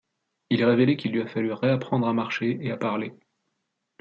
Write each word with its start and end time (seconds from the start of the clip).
Il 0.49 0.61
est 0.61 0.65
révélé 0.65 0.97
qu'il 0.97 1.11
lui 1.11 1.21
a 1.21 1.27
fallu 1.27 1.51
réapprendre 1.53 2.07
à 2.07 2.13
marcher 2.15 2.57
et 2.59 2.71
à 2.71 2.77
parler. 2.77 3.13